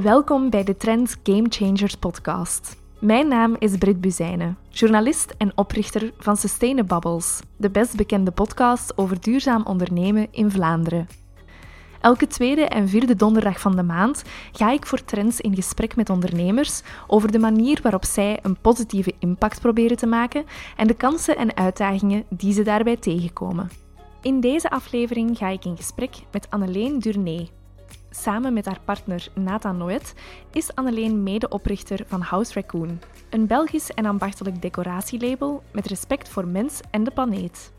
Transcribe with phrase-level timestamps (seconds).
[0.00, 2.76] Welkom bij de Trends Game Changers podcast.
[2.98, 9.20] Mijn naam is Brit Buzijnen, journalist en oprichter van Sustainabubbles, de best bekende podcast over
[9.20, 11.08] duurzaam ondernemen in Vlaanderen.
[12.00, 16.10] Elke tweede en vierde donderdag van de maand ga ik voor Trends in gesprek met
[16.10, 20.44] ondernemers over de manier waarop zij een positieve impact proberen te maken
[20.76, 23.70] en de kansen en uitdagingen die ze daarbij tegenkomen.
[24.22, 27.48] In deze aflevering ga ik in gesprek met Anneleen Durné,
[28.14, 30.14] Samen met haar partner Nathan Noet
[30.50, 36.80] is Anneleen medeoprichter van House Raccoon, een Belgisch en ambachtelijk decoratielabel met respect voor mens
[36.90, 37.72] en de planeet.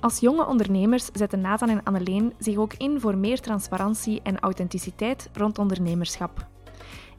[0.00, 5.30] Als jonge ondernemers zetten Nathan en Anneleen zich ook in voor meer transparantie en authenticiteit
[5.32, 6.46] rond ondernemerschap.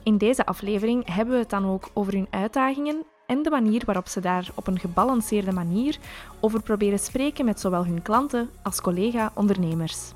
[0.04, 4.08] In deze aflevering hebben we het dan ook over hun uitdagingen en de manier waarop
[4.08, 5.98] ze daar op een gebalanceerde manier
[6.40, 10.14] over proberen spreken met zowel hun klanten als collega-ondernemers.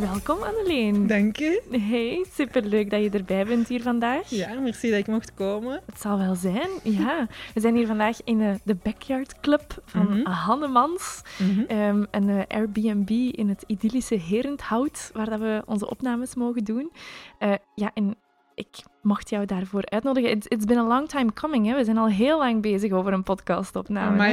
[0.00, 1.06] Welkom Anneleen.
[1.06, 1.62] Dank je.
[1.70, 4.28] Hey, superleuk dat je erbij bent hier vandaag.
[4.28, 5.82] Ja, merci dat ik mocht komen.
[5.86, 7.26] Het zal wel zijn, ja.
[7.54, 11.22] We zijn hier vandaag in uh, de Backyard Club van mm Hannemans.
[11.38, 16.92] Mm een uh, Airbnb in het idyllische Herenthout, waar dat we onze opnames mogen doen.
[17.40, 18.16] Uh, ja, en
[18.54, 18.68] ik
[19.02, 20.30] mocht jou daarvoor uitnodigen.
[20.30, 21.66] It's, it's been a long time coming.
[21.66, 21.74] Hè?
[21.74, 24.16] We zijn al heel lang bezig over een podcastopname.
[24.16, 24.30] Maar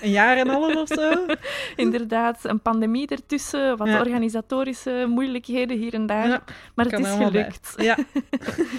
[0.00, 1.26] een jaar en half of zo?
[1.84, 6.42] Inderdaad, een pandemie ertussen, wat organisatorische moeilijkheden hier en daar.
[6.74, 7.74] maar het is gelukt.
[7.76, 7.96] Ja.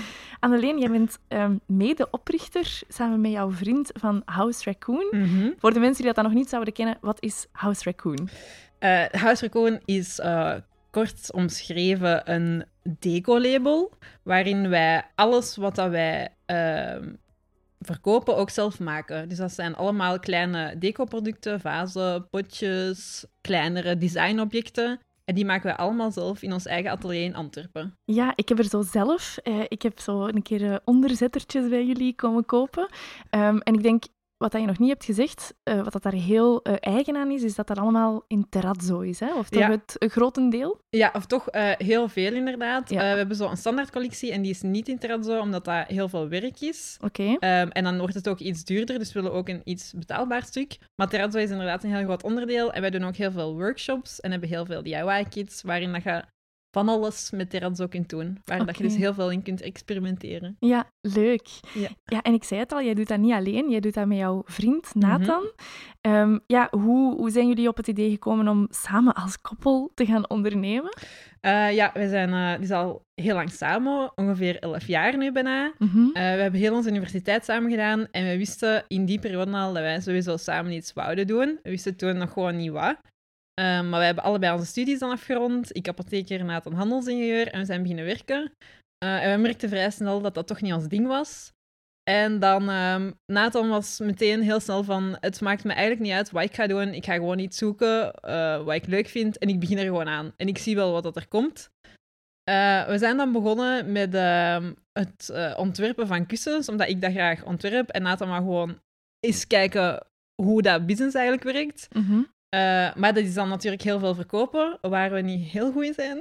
[0.40, 5.08] Anneleen, jij bent um, medeoprichter samen met jouw vriend van House Raccoon.
[5.12, 5.50] Mhm.
[5.58, 8.30] Voor de mensen die dat dan nog niet zouden kennen, wat is House Raccoon?
[8.80, 10.54] Uh, House Raccoon is uh,
[10.92, 12.66] kort omschreven een
[13.00, 13.92] deco-label,
[14.24, 17.08] waarin wij alles wat dat wij uh,
[17.80, 19.30] verkopen ook zelf maken.
[19.30, 25.00] Dus dat zijn allemaal kleine decoproducten, vazen, potjes, kleinere designobjecten.
[25.26, 27.98] En die maken wij allemaal zelf in ons eigen atelier in Antwerpen.
[28.06, 29.38] Ja, ik heb er zo zelf.
[29.38, 32.90] Eh, ik heb zo een keer uh, onderzettertjes bij jullie komen kopen.
[33.30, 34.04] Um, en ik denk,
[34.38, 37.32] wat dat je nog niet hebt gezegd, uh, wat dat daar heel uh, eigen aan
[37.32, 39.34] is, is dat dat allemaal in terrazzo is, hè?
[39.34, 39.70] Of toch Ja.
[39.70, 40.80] het een grotendeel?
[40.90, 42.90] Ja, of toch eh, heel veel inderdaad.
[42.90, 43.02] Ja.
[43.02, 46.10] Eh, we hebben zo een standaardcollectie en die is niet in terrazzo, omdat dat heel
[46.10, 46.98] veel werk is.
[47.02, 47.24] Oké.
[47.40, 50.44] Ehm, en dan wordt het ook iets duurder, dus we willen ook een iets betaalbaar
[50.44, 50.78] stuk.
[50.96, 52.74] Maar terrazzo is inderdaad een heel groot onderdeel.
[52.74, 56.24] En wij doen ook heel veel workshops en hebben heel veel DIY-kits, waarin dat je
[56.74, 58.38] van alles met terrazzo kunt doen.
[58.46, 60.56] Waar dat je dus heel veel in kunt experimenteren.
[60.60, 61.48] Ja, leuk.
[61.74, 61.90] Ja.
[62.04, 64.18] ja, en ik zei het al, jij doet dat niet alleen, jij doet dat met
[64.18, 65.08] jouw vriend Mhm.
[65.08, 65.52] Nathan.
[66.02, 70.06] Ehm, ja, hoe, hoe zijn jullie op het idee gekomen om samen als koppel te
[70.06, 70.94] gaan ondernemen?
[71.40, 75.74] Eh, ja, we zijn eh, dus al heel lang samen, ongeveer 11 jaar nu bijna.
[75.78, 75.98] Mhm.
[76.00, 79.74] Eh, we hebben heel onze universiteit samen gedaan en we wisten in die periode al
[79.74, 81.60] dat wij sowieso samen iets wouden doen.
[81.64, 82.98] We wisten toen nog gewoon niet wat.
[83.54, 85.76] Eh, maar we hebben allebei onze studies dan afgerond.
[85.76, 88.52] Ik apotheker, Nathan handelsingenieur en we zijn beginnen werken.
[88.98, 91.52] Eh, en we merkten vrij snel dat dat toch niet ons ding was.
[92.04, 96.32] En dan, ehm Nathan was meteen heel snel van, het maakt me eigenlijk niet uit
[96.32, 96.94] wat ik ga doen.
[96.94, 100.08] Ik ga gewoon iets zoeken eh, wat ik leuk vind en ik begin er gewoon
[100.08, 100.34] aan.
[100.38, 101.70] En ik zie wel wat dat er komt.
[102.44, 107.44] Eh, we zijn dan begonnen met ehm, het ontwerpen van kussens, omdat ik dat graag
[107.44, 107.90] ontwerp.
[107.90, 108.80] En Nathan maar gewoon
[109.20, 110.06] eens kijken
[110.42, 111.88] hoe dat business eigenlijk werkt.
[111.96, 112.22] Mhm.
[112.54, 115.94] Eh, maar dat is dan natuurlijk heel veel verkopen, waar we niet heel goed in
[115.94, 116.18] zijn.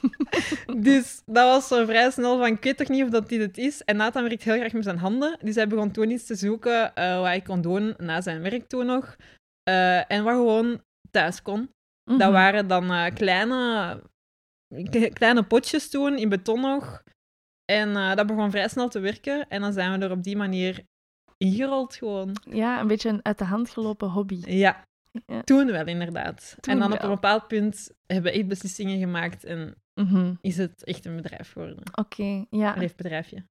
[0.88, 3.58] dus dat was zo vrij snel van, ik weet toch niet of dat dit het
[3.58, 3.82] is.
[3.82, 5.38] En Nathan werkt heel graag met zijn handen.
[5.40, 8.68] Dus hij begon toen iets te zoeken eh, wat hij kon doen na zijn werk
[8.68, 9.16] toen nog.
[9.62, 10.80] Eh, en wat gewoon
[11.10, 11.70] thuis kon.
[12.04, 12.32] Dat Mhm.
[12.32, 14.02] waren dan kleine,
[15.12, 17.02] kleine potjes toen, in beton nog.
[17.72, 19.48] En dat begon vrij snel te werken.
[19.48, 20.84] En dan zijn we er op die manier
[21.36, 22.36] ingerold gewoon.
[22.50, 24.40] Ja, een beetje een uit de hand gelopen hobby.
[24.44, 24.84] Ja,
[25.26, 25.42] Ja.
[25.42, 26.56] toen wel inderdaad.
[26.60, 30.34] Toen en dan op een bepaald punt hebben we echt beslissingen gemaakt en Mhm.
[30.40, 31.78] is het echt een bedrijf geworden.
[31.94, 32.72] Oké, ja.
[32.74, 33.46] Een leefbedrijfje.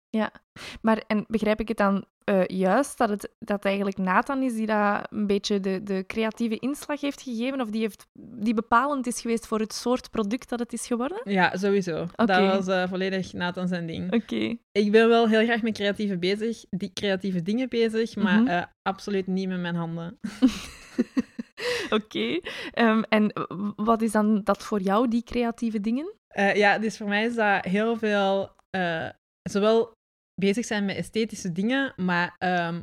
[0.81, 4.65] Maar en begrijp ik het dan eh, juist dat het dat eigenlijk Nathan is die
[4.65, 9.21] dat een beetje de, de creatieve inslag heeft gegeven of die, heeft, die bepalend is
[9.21, 11.21] geweest voor het soort product dat het is geworden?
[11.23, 12.05] Ja, sowieso.
[12.15, 14.13] Dat was eh, volledig Nathan zijn ding.
[14.13, 14.55] Oké.
[14.71, 18.47] Ik ben wel heel graag met creatieve, bezig, die creatieve dingen bezig, maar Mhm.
[18.49, 20.19] eh, absoluut niet met mijn handen.
[21.89, 22.39] Oké.
[22.71, 23.33] Ehm, en
[23.75, 26.13] wat is dan dat voor jou, die creatieve dingen?
[26.27, 29.09] Eh, ja, dus voor mij is dat heel veel, eh,
[29.49, 29.91] zowel
[30.41, 32.81] bezig zijn met esthetische dingen, maar ehm,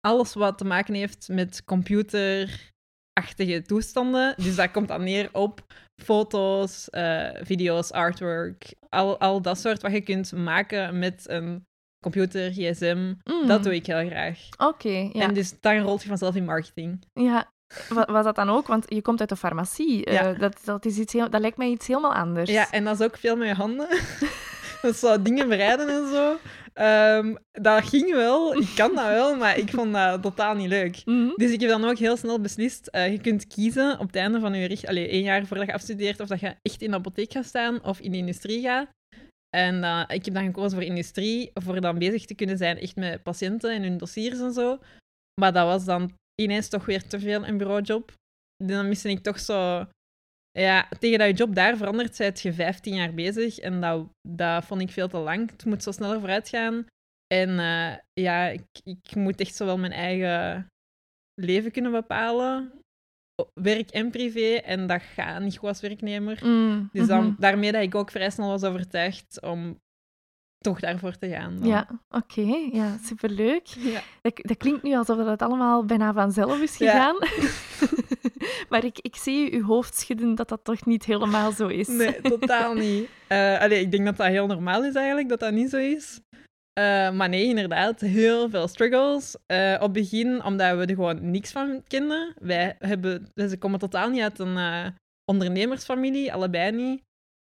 [0.00, 4.34] alles wat te maken heeft met computerachtige toestanden.
[4.36, 5.66] Dus dat komt dan neer op
[6.02, 11.66] foto's, eh, video's, artwork, al, al dat soort wat je kunt maken met een
[12.02, 13.14] computer, gsm.
[13.24, 13.46] Mm.
[13.46, 14.48] Dat doe ik heel graag.
[14.56, 15.20] Oké, ja.
[15.20, 17.04] En dus dan rolt je vanzelf in marketing.
[17.12, 17.52] ja.
[17.88, 18.66] Wa- Was dat dan ook?
[18.66, 20.04] Want je komt uit de farmacie.
[20.04, 20.32] Eh, Ja.
[20.32, 22.50] dat, dat, is iets heel, dat lijkt mij iets helemaal anders.
[22.50, 23.88] Ja, en dat is ook veel met je handen.
[24.82, 26.36] dat is zo dingen bereiden en zo.
[26.74, 31.02] Ehm, dat ging wel, ik kan dat wel, maar ik vond dat totaal niet leuk.
[31.04, 31.28] Mhm.
[31.36, 34.40] Dus ik heb dan ook heel snel beslist, eh, je kunt kiezen op het einde
[34.40, 36.96] van je richt, allee, één jaar voordat je afstudeert, of dat je echt in de
[36.96, 38.88] apotheek gaat staan of in de industrie gaat.
[39.56, 39.76] En
[40.08, 43.70] ik heb dan gekozen voor industrie, voor dan bezig te kunnen zijn echt met patiënten
[43.72, 44.78] en hun dossiers en zo.
[45.40, 48.12] Maar dat was dan ineens toch weer te veel een bureaujob.
[48.64, 49.86] Dan miste ik toch zo...
[50.58, 53.58] Ja, tegen dat je job daar verandert, zijt je 15 jaar bezig.
[53.58, 55.50] En dat, dat vond ik veel te lang.
[55.50, 56.86] Het moet zo sneller vooruit gaan.
[57.34, 60.66] En eh, ja, ik, ik moet echt zo wel mijn eigen
[61.34, 62.72] leven kunnen bepalen.
[63.60, 64.54] Werk en privé.
[64.54, 66.40] En dat gaat niet goed als werknemer.
[66.42, 67.40] Mm, Dus dan, mhm.
[67.40, 69.78] daarmee dat ik ook vrij snel was overtuigd om
[70.64, 71.56] toch daarvoor te gaan.
[71.58, 71.68] dan.
[71.68, 72.68] Ja, oké.
[72.72, 73.66] Ja, superleuk.
[73.66, 74.00] Ja.
[74.22, 76.90] Dat, dat klinkt nu alsof dat het allemaal bijna vanzelf is Ja.
[76.90, 77.16] gegaan.
[78.70, 81.88] maar ik, ik zie uw hoofd schudden dat dat toch niet helemaal zo is.
[81.88, 83.08] Nee, totaal niet.
[83.62, 86.20] Allee, ik denk dat dat heel normaal is eigenlijk, dat dat niet zo is.
[86.72, 89.36] Eh, maar nee, inderdaad, heel veel struggles.
[89.46, 92.34] Eh, op het begin, omdat we er gewoon niks van kenden.
[92.40, 94.58] Wij hebben, ze komen totaal niet uit een
[95.24, 97.02] ondernemersfamilie, allebei niet.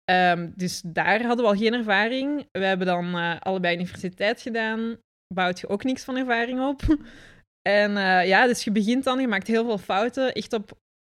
[0.05, 2.47] Ehm, dus daar hadden we al geen ervaring.
[2.51, 4.97] We hebben dan eh, allebei universiteit gedaan.
[5.33, 6.81] Bouwt je ook niks van ervaring op.
[7.69, 10.71] En eh, ja, dus je begint dan, je maakt heel veel fouten, echt op,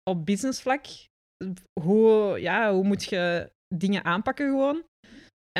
[0.10, 0.86] op businessvlak.
[1.82, 4.84] Hoe, ja, hoe moet je dingen aanpakken gewoon?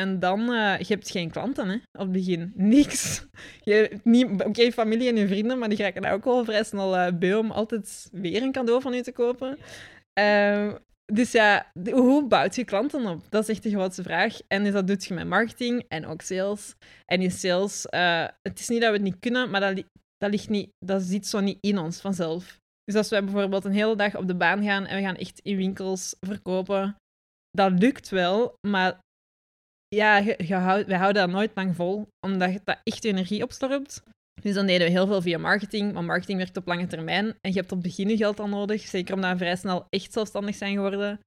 [0.00, 2.52] En dan, eh, je hebt geen klanten, hè, op het begin.
[2.74, 3.26] Niks.
[3.60, 4.00] Je
[4.44, 7.50] oké, familie en je vrienden, maar die raken daar ook wel vrij snel bij om
[7.50, 9.58] altijd weer een cadeau van u te kopen.
[10.12, 10.74] Ehm,
[11.12, 13.30] dus ja, hoe bouwt je klanten op?
[13.30, 14.38] Dat is echt de grootste vraag.
[14.48, 16.74] En dus dat doet je met marketing en ook sales.
[17.04, 19.84] En in sales, eh, het is niet dat we het niet kunnen, maar dat,
[20.16, 22.58] dat, ligt niet, dat zit zo niet in ons vanzelf.
[22.84, 25.40] Dus als wij bijvoorbeeld een hele dag op de baan gaan en we gaan echt
[25.40, 26.96] in winkels verkopen,
[27.50, 28.98] dat lukt wel, maar
[29.88, 34.02] ja, je, wij houden dat nooit lang vol, omdat dat echt energie opstorpt.
[34.42, 37.26] Dus dan deden we heel veel via marketing, maar marketing werkt op lange termijn.
[37.40, 40.12] En je hebt op het begin geld al nodig, zeker omdat we vrij snel echt
[40.12, 41.20] zelfstandig zijn geworden.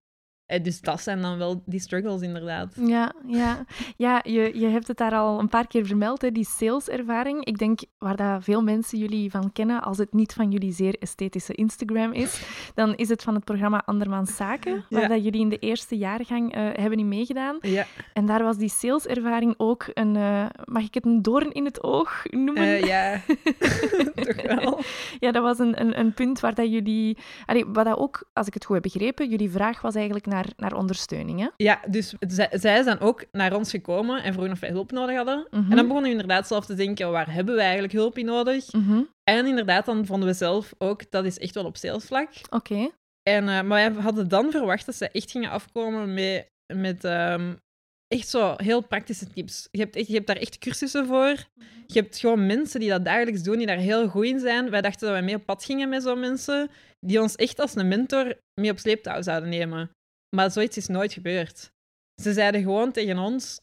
[0.50, 2.74] Eh, Dus dat zijn dan wel die struggles, inderdaad.
[2.86, 3.66] Ja, ja.
[3.98, 7.46] ja je, je hebt het daar al een paar keer vermeld, hè, die saleservaring.
[7.46, 10.96] Ik denk waar dat veel mensen jullie van kennen, als het niet van jullie zeer
[11.00, 12.42] esthetische Instagram is,
[12.76, 15.08] dan is het van het programma Andermans Zaken, waar Ja.
[15.08, 17.58] dat jullie in de eerste jaargang eh, hebben in meegedaan.
[17.62, 21.66] Ja, En daar was die saleservaring ook een, eh, mag ik het een doorn in
[21.66, 22.86] het oog noemen?
[22.86, 23.22] ja.
[24.16, 24.80] toch wel.
[25.20, 27.18] Ja, dat was een, een, een punt waar dat jullie...
[27.46, 30.39] Allee, wat dat ook, als ik het goed heb begrepen, jullie vraag was eigenlijk naar,
[30.56, 31.48] naar ondersteuning, hè?
[31.56, 35.16] Ja, dus zij, zij zijn ook naar ons gekomen en vroegen of wij hulp nodig
[35.16, 35.48] hadden.
[35.50, 35.70] Mhm.
[35.70, 38.72] En dan begonnen we inderdaad zelf te denken, waar hebben we eigenlijk hulp in nodig?
[38.74, 39.02] Mhm.
[39.24, 42.30] En inderdaad, dan vonden we zelf ook, dat is echt wel op salesvlak.
[42.50, 42.90] Oké.
[43.24, 47.54] En, eh, maar wij hadden dan verwacht dat ze echt gingen afkomen met, met ehm,
[48.08, 49.68] echt zo heel praktische tips.
[49.72, 51.36] Je hebt, je hebt daar echt cursussen voor.
[51.88, 54.70] Je hebt gewoon mensen die dat dagelijks doen, die daar heel goed in zijn.
[54.70, 56.70] Wij dachten dat wij mee op pad gingen met zo'n mensen,
[57.00, 59.92] die ons echt als een mentor mee op sleeptouw zouden nemen.
[60.36, 61.72] Maar zoiets is nooit gebeurd.
[62.22, 63.60] Ze zeiden gewoon tegen ons,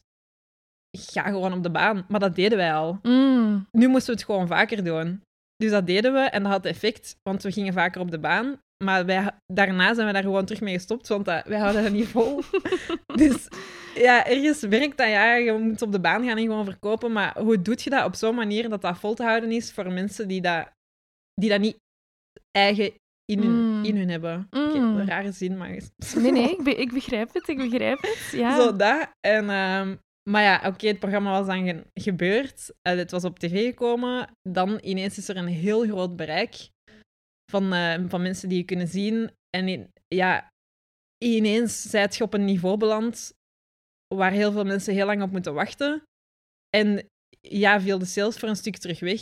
[0.97, 2.05] ga gewoon op de baan.
[2.07, 2.99] Maar dat deden wij al.
[3.01, 3.67] Mm.
[3.71, 5.21] Nu moesten we het gewoon vaker doen.
[5.55, 8.59] Dus dat deden we en dat had effect, want we gingen vaker op de baan.
[8.83, 11.91] Maar wij, daarna zijn we daar gewoon terug mee gestopt, want dat, wij houden dat
[11.91, 12.41] niet vol.
[13.21, 13.47] dus
[13.95, 17.11] ja, ergens werkt dat ja, je moet op de baan gaan en gewoon verkopen.
[17.11, 19.91] Maar hoe doe je dat op zo'n manier dat dat vol te houden is voor
[19.91, 20.69] mensen die dat,
[21.33, 21.77] die dat niet
[22.51, 22.93] eigen
[23.31, 23.83] in hun, Mm.
[23.83, 24.47] in hun hebben?
[24.51, 24.59] Mm.
[24.75, 25.69] een rare zin, maar...
[26.15, 28.29] Nee, nee, ik, be- ik begrijp het, ik begrijp het.
[28.31, 28.55] Ja.
[28.61, 29.09] Zo dat.
[29.19, 29.95] En, ehm,
[30.29, 32.71] maar ja, oké, het programma was dan ge- gebeurd.
[32.81, 34.29] Eh, het was op tv gekomen.
[34.49, 36.69] Dan ineens is er een heel groot bereik
[37.51, 39.31] van, eh, van mensen die je kunnen zien.
[39.57, 40.49] En in- ja,
[41.25, 43.33] ineens zijt je op een niveau beland
[44.15, 46.03] waar heel veel mensen heel lang op moeten wachten.
[46.69, 47.07] En
[47.41, 49.21] ja, viel de sales voor een stuk terug weg.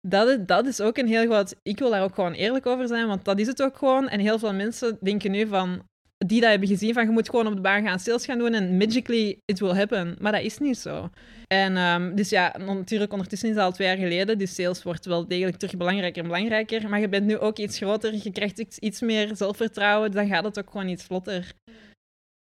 [0.00, 1.54] Dat is, dat is ook een heel groot...
[1.62, 4.08] Ik wil daar ook gewoon eerlijk over zijn, want dat is het ook gewoon.
[4.08, 5.82] En heel veel mensen denken nu van...
[6.26, 8.54] Die dat hebben gezien van, je moet gewoon op de baan gaan sales gaan doen
[8.54, 10.16] en magically it will happen.
[10.20, 11.10] Maar dat is niet zo.
[11.46, 15.06] En ehm, dus ja, natuurlijk ondertussen is dat al twee jaar geleden, dus sales wordt
[15.06, 16.88] wel degelijk terug belangrijker en belangrijker.
[16.88, 20.44] Maar je bent nu ook iets groter, je krijgt iets, iets meer zelfvertrouwen, dan gaat
[20.44, 21.54] het ook gewoon iets vlotter.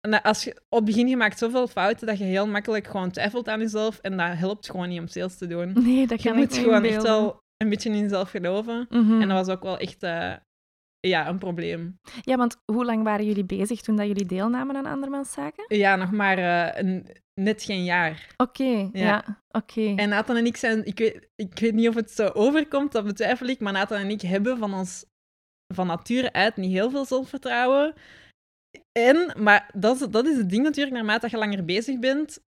[0.01, 3.11] En als je, op het begin je maakt zoveel fouten dat je heel makkelijk gewoon
[3.11, 5.73] twijfelt aan jezelf en dat helpt gewoon niet om sales te doen.
[5.73, 8.87] Nee, dat Je kan ik moet gewoon echt wel een beetje in jezelf geloven.
[8.91, 9.21] Mhm.
[9.21, 10.03] En dat was ook wel echt...
[10.03, 10.35] eh,
[11.01, 11.99] ja, een probleem.
[12.21, 15.65] Ja, want hoe lang waren jullie bezig toen dat jullie deelnamen aan Andermans Zaken?
[15.77, 17.07] Ja, nog maar eh, een,
[17.41, 18.35] net geen jaar.
[18.37, 19.95] Oké, ja, oké.
[19.97, 23.05] En Nathan en ik zijn, ik weet, ik weet niet of het zo overkomt, dat
[23.05, 25.05] betwijfel ik, maar Nathan en ik hebben van ons
[25.75, 27.95] van nature uit niet heel veel zelfvertrouwen.
[28.93, 32.41] En, maar dat is, dat is het ding natuurlijk, naarmate je langer bezig bent,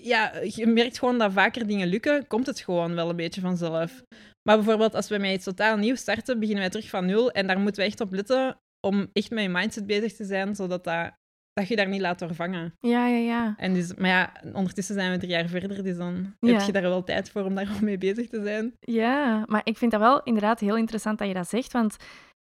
[0.00, 4.02] ja, je merkt gewoon dat vaker dingen lukken, komt het gewoon wel een beetje vanzelf.
[4.48, 7.30] Maar bijvoorbeeld als we met iets totaal nieuw starten, beginnen wij terug van nul.
[7.30, 8.56] En daar moeten we echt op letten
[8.86, 11.12] om echt met je mindset bezig te zijn, zodat dat,
[11.52, 12.74] dat je daar niet laat doorvangen.
[12.80, 13.54] Ja, ja, ja.
[13.56, 16.82] En dus, maar ja, ondertussen zijn we drie jaar verder, dus dan heb je daar
[16.82, 18.76] wel tijd voor om daar mee bezig te zijn.
[18.80, 21.96] Ja, maar ik vind dat wel inderdaad heel interessant dat je dat zegt, want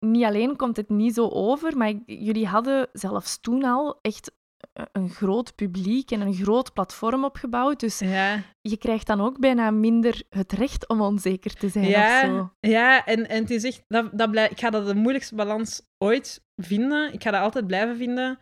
[0.07, 4.37] niet alleen komt het niet zo over, maar jullie hadden zelfs toen al echt
[4.93, 7.81] een groot publiek en een groot platform opgebouwd.
[7.81, 8.43] Dus ja.
[8.61, 11.89] je krijgt dan ook bijna minder het recht om onzeker te zijn.
[11.89, 12.53] Ja, of zo.
[12.61, 15.83] ja en, en het is echt, dat, dat blij, ik ga dat de moeilijkste balans
[15.99, 17.13] ooit vinden.
[17.13, 18.39] Ik ga dat altijd blijven vinden.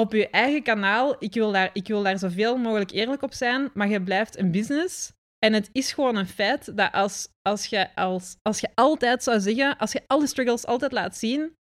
[0.00, 3.70] Op je eigen kanaal, ik wil, daar, ik wil daar zoveel mogelijk eerlijk op zijn,
[3.74, 5.12] maar je blijft een business.
[5.38, 9.40] En het is gewoon een feit dat als, als, je, als, als je altijd zou
[9.40, 11.56] zeggen, als je alle struggles altijd laat zien,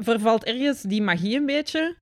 [0.00, 1.96] vervalt ergens die magie een beetje.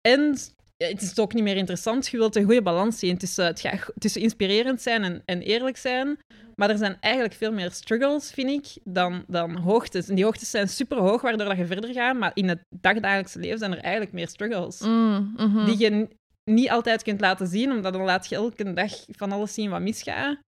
[0.00, 0.36] En
[0.76, 2.06] het is ook niet meer interessant.
[2.08, 5.76] Je wilt een goede balans zien tussen, het gaat, tussen inspirerend zijn en, en eerlijk
[5.76, 6.18] zijn.
[6.56, 10.08] Maar er zijn eigenlijk veel meer struggles, vind ik, dan, dan hoogtes.
[10.08, 12.16] En die hoogtes zijn super hoog, waardoor dat je verder gaat.
[12.16, 14.80] Maar in het dagdagelijkse leven zijn er eigenlijk meer struggles.
[14.80, 15.64] Mm, mhm.
[15.64, 16.08] Die je
[16.50, 19.80] niet altijd kunt laten zien, omdat dan laat je elke dag van alles zien wat
[19.80, 20.38] misgaat.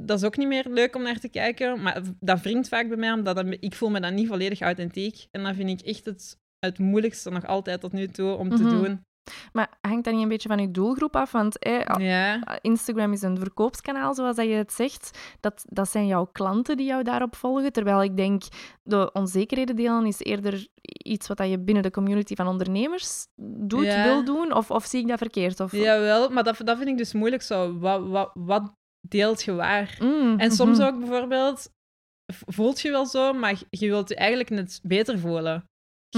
[0.00, 1.82] Dat is ook niet meer leuk om naar te kijken.
[1.82, 5.26] Maar dat wringt vaak bij mij, omdat dat- ik voel me dan niet volledig authentiek.
[5.30, 8.62] En dat vind ik echt het, het moeilijkste nog altijd tot nu toe om te
[8.62, 8.70] Mhm.
[8.82, 9.04] doen.
[9.52, 11.32] Maar hangt dat niet een beetje van je doelgroep af?
[11.32, 12.58] Want eh, Ja.
[12.60, 15.18] Instagram is een verkoopskanaal, zoals dat je het zegt.
[15.40, 17.72] Dat, dat zijn jouw klanten die jou daarop volgen.
[17.72, 18.42] Terwijl ik denk,
[18.82, 20.66] de onzekerheden delen is eerder
[21.04, 24.02] iets wat dat je binnen de community van ondernemers doet, Ja.
[24.04, 24.52] wil doen.
[24.52, 25.60] Of, of zie ik dat verkeerd?
[25.60, 25.72] Of...
[25.72, 27.78] Jawel, maar dat, dat vind ik dus moeilijk zo.
[27.78, 28.72] Wat, wat, wat
[29.08, 29.96] deelt je waar?
[30.02, 30.86] Mm, En soms mhm.
[30.86, 31.68] ook bijvoorbeeld,
[32.46, 35.64] voelt je wel zo, maar je wilt je eigenlijk net beter voelen.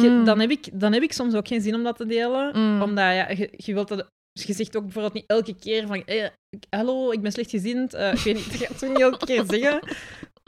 [0.02, 0.24] Je- Mm.
[0.24, 2.58] dan, heb ik, dan heb ik soms ook geen zin om dat te delen.
[2.58, 2.82] Mm.
[2.82, 4.06] Omdat ja, je, je wilt dat...
[4.32, 6.04] je zegt ook bijvoorbeeld niet elke keer van...
[6.04, 7.94] eh, ik- hallo, ik ben slechtgezind.
[7.94, 9.80] eh ik weet niet, dat gaat toch niet elke keer zeggen.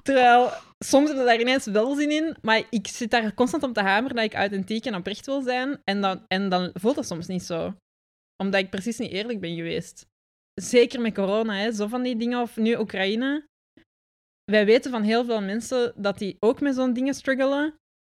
[0.02, 0.50] Terwijl,
[0.84, 2.36] soms heb je daar ineens wel zin in.
[2.42, 5.80] Maar ik zit daar constant om te hameren dat ik authentiek en oprecht wil zijn.
[5.84, 7.74] En dan, en dan voelt dat soms niet zo.
[8.42, 10.06] Omdat ik precies niet eerlijk ben geweest.
[10.54, 12.40] Zeker met corona, hè, zo van die dingen.
[12.40, 13.44] Of nu Oekraïne.
[14.50, 17.74] Wij weten van heel veel mensen dat die ook met zo'n dingen struggelen.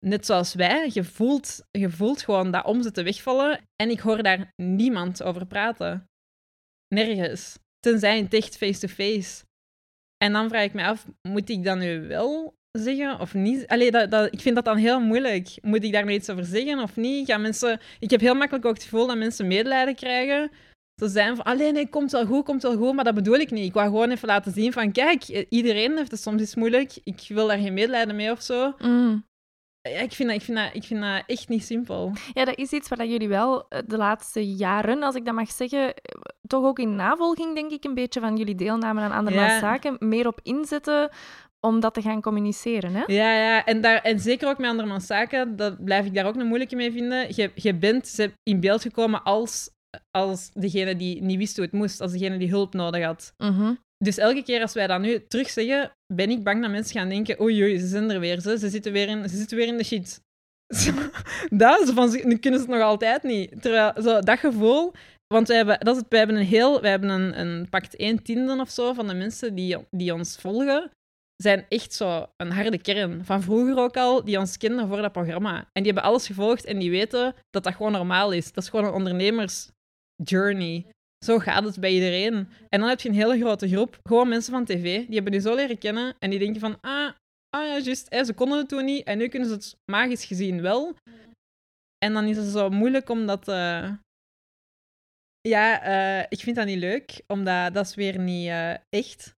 [0.05, 0.89] Net zoals wij.
[0.93, 3.59] Je voelt, je voelt gewoon dat omzetten wegvallen.
[3.75, 6.09] En ik hoor daar niemand over praten.
[6.87, 7.59] Nergens.
[7.79, 9.43] Tenzij in echt face-to-face.
[10.17, 13.67] En dan vraag ik me af, moet ik dat nu wel zeggen of niet?
[13.67, 15.57] Allee, dat, dat, ik vind dat dan heel moeilijk.
[15.61, 17.27] Moet ik daar nu iets over zeggen of niet?
[17.27, 17.79] Gaan mensen...
[17.99, 20.51] Ik heb heel makkelijk ook het gevoel dat mensen medelijden krijgen.
[21.01, 23.51] Ze zijn van, alleen nee, komt wel goed, komt wel goed, maar dat bedoel ik
[23.51, 23.65] niet.
[23.65, 26.97] Ik wou gewoon even laten zien van, kijk, iedereen heeft het soms eens moeilijk.
[27.03, 28.75] Ik wil daar geen medelijden mee of zo.
[28.77, 29.29] Mm.
[29.81, 32.11] Ja, ik, vind dat, ik, vind dat, ik vind dat echt niet simpel.
[32.33, 35.51] Ja, dat is iets waar jullie wel eh, de laatste jaren, als ik dat mag
[35.51, 39.51] zeggen, eh, toch ook in navolging, denk ik, een beetje van jullie deelname aan andermans
[39.51, 39.59] Ja.
[39.59, 41.09] zaken, meer op inzetten
[41.59, 42.93] om dat te gaan communiceren.
[42.95, 43.03] Hè?
[43.05, 43.65] Ja, ja.
[43.65, 46.75] En, daar, en zeker ook met andermans zaken, dat blijf ik daar ook een moeilijke
[46.75, 47.27] mee vinden.
[47.35, 49.69] Je, je bent ze in beeld gekomen als,
[50.11, 53.33] als degene die niet wist hoe het moest, als degene die hulp nodig had.
[53.37, 53.73] Mhm.
[54.03, 57.09] Dus elke keer als wij dat nu terug zeggen, ben ik bang dat mensen gaan
[57.09, 59.77] denken: oei, ze zijn er weer, ze, ze, zitten, weer in, ze zitten weer in
[59.77, 60.21] de shit.
[61.49, 63.61] Dat, van, nu kunnen ze het nog altijd niet.
[63.61, 64.93] Terwijl, zo, dat gevoel,
[65.27, 68.23] want wij hebben, dat is het, hebben een heel, wij hebben een, een pakt 1
[68.23, 70.91] tiende of zo van de mensen die, die ons volgen,
[71.35, 73.25] zijn echt zo een harde kern.
[73.25, 75.57] Van vroeger ook al, die ons kenden voor dat programma.
[75.57, 78.51] En die hebben alles gevolgd en die weten dat dat gewoon normaal is.
[78.53, 79.69] Dat is gewoon een ondernemers
[80.23, 80.85] journey.
[81.25, 82.33] Zo gaat het bij iedereen.
[82.69, 85.39] En dan heb je een hele grote groep, gewoon mensen van tv, die hebben je
[85.39, 87.11] zo leren kennen en die denken van, ah,
[87.49, 90.61] ah ja, juist, ze konden het toen niet en nu kunnen ze het magisch gezien
[90.61, 90.95] wel.
[92.05, 93.47] En dan is het zo moeilijk om dat...
[93.47, 93.93] eh,
[95.47, 99.33] Ja, eh, ik vind dat niet leuk, omdat dat is weer niet eh, echt.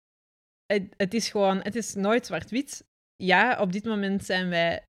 [0.66, 2.84] Het, het is gewoon, het is nooit zwart-wit.
[3.16, 4.84] Ja, op dit moment zijn wij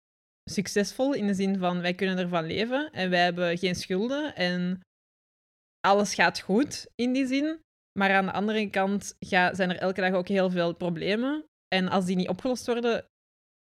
[0.50, 4.80] succesvol in de zin van wij kunnen ervan leven en wij hebben geen schulden en
[5.84, 7.60] alles gaat goed in die zin.
[7.98, 11.44] Maar aan de andere kant zijn er elke dag ook heel veel problemen.
[11.74, 13.06] En als die niet opgelost worden,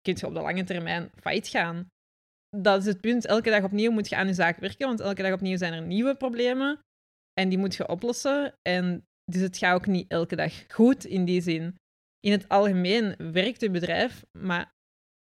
[0.02, 1.88] kun je op de lange termijn failliet gaan.
[2.58, 3.26] Dat is het punt.
[3.26, 5.82] Elke dag opnieuw moet je aan je zaak werken, want elke dag opnieuw zijn er
[5.82, 6.80] nieuwe problemen.
[7.34, 8.54] En die moet je oplossen.
[8.62, 11.76] En dus het gaat ook niet elke dag goed in die zin.
[12.20, 14.72] In het algemeen werkt je bedrijf, maar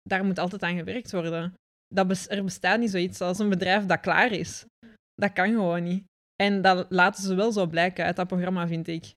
[0.02, 1.54] daar moet altijd aan gewerkt worden.
[1.88, 4.66] Dat er bestaat niet zoiets als een bedrijf dat klaar is.
[5.16, 6.04] Dat kan gewoon niet.
[6.36, 9.14] En dat laten ze wel zo blijken uit dat programma, vind ik.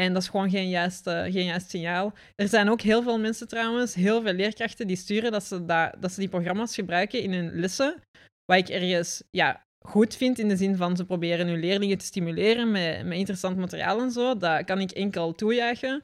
[0.00, 2.12] En dat is gewoon geen juist, geen juist signaal.
[2.34, 5.94] Er zijn ook heel veel mensen trouwens, heel veel leerkrachten die sturen dat ze, dat,
[6.00, 8.02] dat ze die programma's gebruiken in hun lessen.
[8.44, 12.04] Wat ik ergens ja, goed vind in de zin van ze proberen hun leerlingen te
[12.04, 14.36] stimuleren met, met interessant materiaal en zo.
[14.36, 16.02] Dat kan ik enkel toejuichen.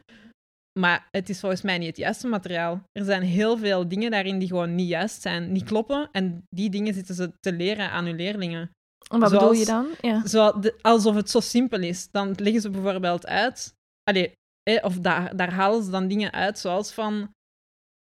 [0.79, 2.83] Maar het is volgens mij niet het juiste materiaal.
[2.93, 6.09] Er zijn heel veel dingen daarin die gewoon niet juist zijn, niet kloppen.
[6.13, 8.71] En die dingen zitten ze te leren aan hun leerlingen.
[9.13, 9.87] En wat Zoals- bedoel je dan?
[10.11, 10.27] Ja.
[10.27, 12.09] Zo, de- alsof het zo simpel is.
[12.11, 13.75] Dan leggen ze bijvoorbeeld uit.
[14.05, 17.31] Allee, eh, of daar, daar halen ze dan dingen uit, zoals van.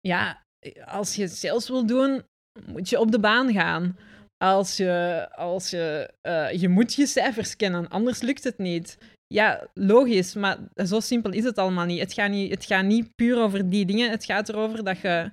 [0.00, 0.42] Ja,
[0.84, 2.22] als je sales wil doen,
[2.66, 3.98] moet je op de baan gaan.
[4.44, 8.98] Als je, als je, eh, je moet je cijfers kennen, anders lukt het niet.
[9.26, 12.00] Ja, logisch, maar zo simpel is het allemaal niet.
[12.00, 14.10] Het gaat niet, het gaat niet puur over die dingen.
[14.10, 15.30] Het gaat erover dat je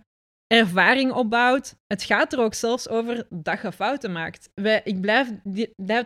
[0.47, 1.75] ervaring opbouwt.
[1.87, 4.49] Het gaat er ook zelfs over dat je fouten maakt.
[4.53, 5.31] Wij, ik blijf,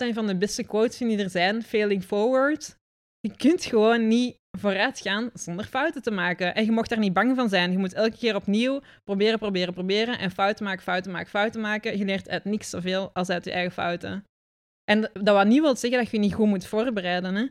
[0.02, 1.64] een van de beste quotes die er zijn.
[1.64, 2.80] Failing forward.
[3.20, 6.56] Je kunt gewoon niet vooruit gaan zonder fouten te maken.
[6.56, 7.72] En je mocht daar niet bang van zijn.
[7.72, 10.20] Je moet elke keer opnieuw proberen, proberen, proberen.
[10.20, 11.98] En fouten maken, fouten maken, fouten maken.
[11.98, 14.24] Je leert uit niks zoveel als uit je eigen fouten.
[14.84, 17.36] En dat wat niet wil zeggen dat je je niet goed moet voorbereiden.
[17.36, 17.48] Hè?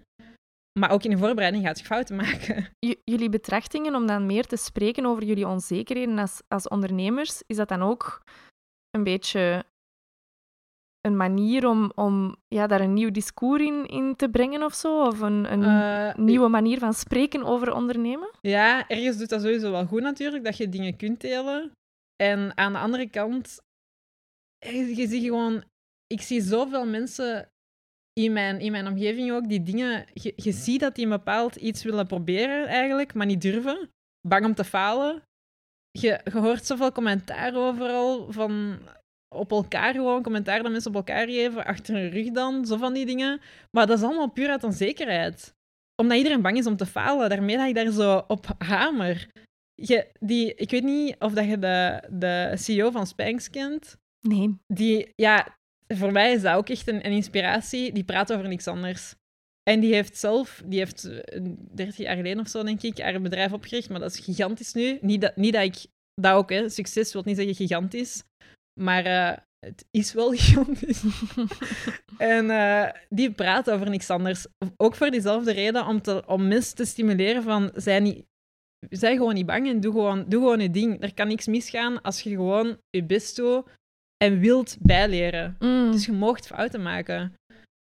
[0.79, 2.69] Maar ook in de voorbereiding gaat je fouten maken.
[2.87, 7.57] J- jullie betrachtingen om dan meer te spreken over jullie onzekerheden als, als ondernemers, is
[7.57, 8.23] dat dan ook
[8.91, 9.65] een beetje
[11.01, 15.07] een manier om, om ja, daar een nieuw discours in, in te brengen of zo?
[15.07, 18.31] Of een, een Eh, nieuwe manier van spreken over ondernemen?
[18.41, 21.73] Ja, ergens doet dat sowieso wel goed natuurlijk, dat je dingen kunt delen.
[22.23, 23.61] En aan de andere kant,
[24.59, 25.65] eh, je ziet gewoon...
[26.07, 27.51] Ik zie zoveel mensen
[28.13, 30.07] in mijn, in mijn omgeving ook, die dingen...
[30.13, 33.91] Je, je ziet dat die een bepaald iets willen proberen eigenlijk, maar niet durven.
[34.29, 35.23] Bang om te falen.
[35.91, 38.79] Je, je hoort zoveel commentaar overal van...
[39.35, 42.93] Op elkaar gewoon, commentaar dat mensen op elkaar geven, achter hun rug dan, zo van
[42.93, 43.41] die dingen.
[43.71, 45.55] Maar dat is allemaal puur uit onzekerheid
[46.01, 47.29] omdat iedereen bang is om te falen.
[47.29, 49.29] Daarmee dat ik daar zo op hamer.
[49.75, 53.97] Je, die, ik weet niet of dat je de, de CEO van Spanx kent.
[54.21, 54.59] Nee.
[54.67, 55.59] Die, ja,
[55.97, 57.93] voor mij is dat ook echt een, een inspiratie.
[57.93, 59.15] Die praat over niks anders.
[59.63, 61.41] En die heeft zelf, die heeft eh,
[61.75, 63.89] 30 jaar geleden of zo, denk ik, haar bedrijf opgericht.
[63.89, 64.99] Maar dat is gigantisch nu.
[65.01, 66.69] Niet dat, niet dat ik dat ook, hè.
[66.69, 68.23] Succes wil niet zeggen gigantisch.
[68.81, 71.03] Maar eh, het is wel gigantisch.
[72.19, 74.47] En eh, die praat over niks anders.
[74.77, 77.71] Ook voor diezelfde reden, om, te, om mensen te stimuleren van...
[77.75, 78.25] Zij, niet,
[78.91, 81.03] zij gewoon niet bang en doe gewoon, doe gewoon je ding.
[81.03, 83.65] Er kan niks misgaan als je gewoon je best doet
[84.25, 85.57] en wilt bijleren.
[85.59, 85.93] Mm.
[85.93, 87.35] Dus je moogt fouten maken.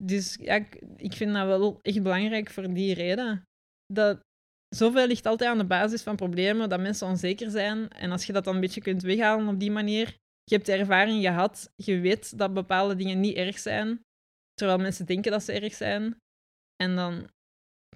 [0.03, 3.43] Dus ja, ik, ik vind dat wel echt belangrijk voor die reden.
[3.87, 4.21] Dat
[4.77, 7.88] zoveel ligt altijd aan de basis van problemen, dat mensen onzeker zijn.
[7.88, 10.19] En als je dat dan een beetje kunt weghalen op die manier...
[10.45, 14.01] Je hebt de ervaring gehad, je weet dat bepaalde dingen niet erg zijn,
[14.55, 16.16] terwijl mensen denken dat ze erg zijn.
[16.83, 17.31] En dan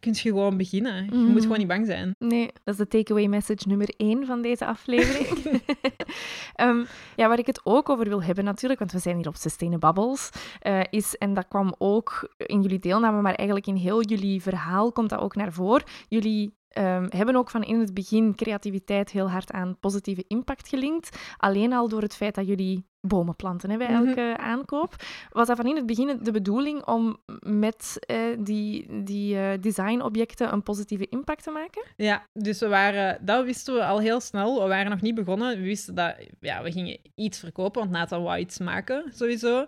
[0.01, 1.05] kun je gewoon beginnen.
[1.05, 1.31] Je Mhm.
[1.33, 2.15] moet gewoon niet bang zijn.
[2.19, 5.29] Nee, dat is de takeaway message nummer één van deze aflevering.
[6.55, 6.85] Ehm,
[7.17, 9.93] ja, waar ik het ook over wil hebben natuurlijk, want we zijn hier op Sustainable
[9.93, 10.31] Bubbles,
[10.61, 14.93] eh, is, en dat kwam ook in jullie deelname, maar eigenlijk in heel jullie verhaal
[14.93, 15.85] komt dat ook naar voren.
[16.09, 21.19] Jullie ehm, hebben ook van in het begin creativiteit heel hard aan positieve impact gelinkt.
[21.37, 24.07] Alleen al door het feit dat jullie bomen planten hè, bij Mhm.
[24.07, 24.95] elke aankoop.
[25.31, 30.53] Was dat van in het begin de bedoeling om met eh, die, die eh, designobjecten
[30.53, 31.85] een positieve impact te maken?
[31.97, 34.63] Ja, dus we waren, dat wisten we al heel snel.
[34.63, 35.57] We waren nog niet begonnen.
[35.59, 39.67] We wisten dat ja, we gingen iets verkopen, want Nathan wou iets maken, sowieso.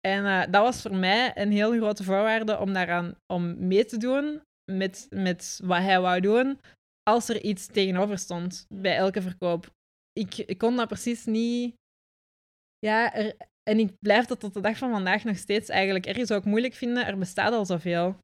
[0.00, 3.96] En eh, dat was voor mij een heel grote voorwaarde om daaraan om mee te
[3.96, 4.40] doen
[4.72, 6.60] met, met wat hij wou doen,
[7.10, 9.70] als er iets tegenover stond bij elke verkoop.
[10.12, 11.74] Ik, ik kon dat precies niet...
[12.86, 13.12] Ja,
[13.62, 16.74] en ik blijf dat tot de dag van vandaag nog steeds eigenlijk ergens ook moeilijk
[16.74, 17.06] vinden.
[17.06, 18.16] Er bestaat al zoveel.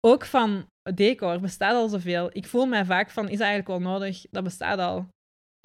[0.00, 2.30] Ook van decor bestaat al zoveel.
[2.32, 4.24] Ik voel mij vaak van, is dat eigenlijk wel nodig?
[4.30, 5.06] Dat bestaat al.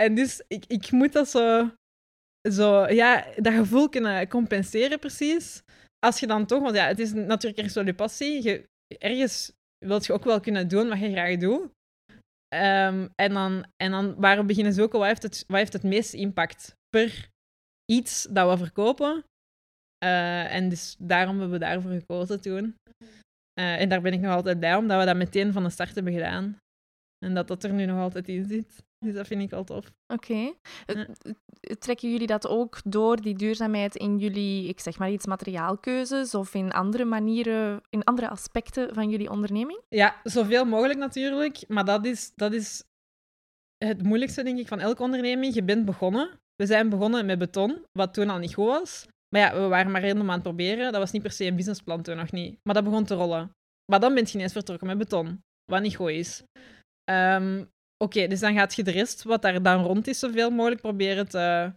[0.02, 1.72] En dus ik, ik moet dat zo,
[2.52, 5.64] zo, ja, dat gevoel kunnen compenseren precies.
[6.00, 8.44] Als je dan toch, want ja, het is natuurlijk ergens wel je passie.
[8.44, 9.52] Je, ergens
[9.86, 11.72] wilt je ook wel kunnen doen wat je graag doet.
[12.48, 15.84] Ehm, en, dan, en dan waar we beginnen zoeken, wat heeft het, wat heeft het
[15.84, 17.32] meeste impact per
[17.86, 19.24] iets dat we verkopen?
[19.98, 22.76] Eh, en dus daarom hebben we daarvoor gekozen toen.
[23.54, 25.69] Eh, en daar ben ik nog altijd blij om, dat we dat meteen van de
[25.69, 26.58] start hebben gedaan.
[27.26, 28.84] En dat dat er nu nog altijd in zit.
[29.06, 29.91] Dus dat vind ik al tof.
[30.13, 30.54] Oké.
[30.86, 31.08] Ja.
[31.80, 36.54] Trekken jullie dat ook door, die duurzaamheid, in jullie, ik zeg maar iets, materiaalkeuzes of
[36.54, 39.82] in andere manieren, in andere aspecten van jullie onderneming?
[39.89, 41.67] Ja, zoveel mogelijk natuurlijk.
[41.67, 42.84] Maar dat is, dat is
[43.78, 45.54] het moeilijkste, denk ik, van elke onderneming.
[45.54, 49.08] Je bent begonnen We zijn begonnen met beton, wat toen al niet goed was.
[49.30, 50.92] Maar ja, we waren maar helemaal aan het proberen.
[50.92, 52.58] Dat was niet per se een businessplan toen nog niet.
[52.63, 53.52] Maar dat begon te rollen.
[53.92, 56.44] Maar dan ben je ineens vertrokken met beton, wat niet goed is.
[57.04, 57.63] Ehm,
[58.04, 61.28] Oké, dus dan gaat je de rest, wat daar dan rond is, zoveel mogelijk proberen
[61.28, 61.74] te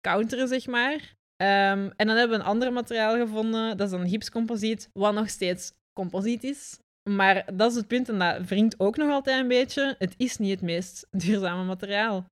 [0.00, 1.14] counteren, zeg maar.
[1.36, 5.28] Ehm, en dan hebben we een ander materiaal gevonden, dat is een gipscomposiet, wat nog
[5.28, 6.78] steeds composiet is.
[7.10, 9.94] Maar dat is het punt, en dat wringt ook nog altijd een beetje.
[9.98, 12.24] Het is niet het meest duurzame materiaal.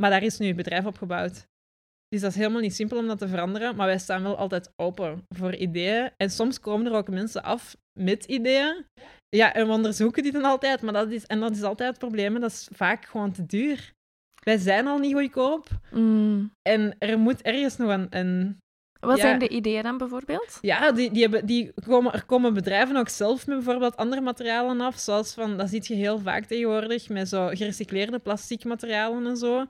[0.00, 1.48] Maar daar is nu een bedrijf op gebouwd.
[2.08, 4.72] Dus dat is helemaal niet simpel om dat te veranderen, maar wij staan wel altijd
[4.76, 6.10] open voor ideeën.
[6.16, 8.84] En soms komen er ook mensen af met ideeën.
[9.36, 11.98] Ja, en we onderzoeken die dan altijd, maar dat is, en dat is altijd het
[11.98, 13.92] probleem, dat is vaak gewoon te duur.
[14.44, 16.50] Wij zijn al niet goedkoop Mm.
[16.68, 18.06] en er moet ergens nog een...
[18.10, 18.58] een
[19.00, 19.22] Wat Ja.
[19.22, 20.58] zijn de ideeën dan bijvoorbeeld?
[20.60, 24.80] ja, die, die hebben, die komen, er komen bedrijven ook zelf met bijvoorbeeld andere materialen
[24.80, 29.36] af, zoals van, dat zie je heel vaak tegenwoordig, met zo gerecycleerde plastic materialen en
[29.36, 29.66] zo.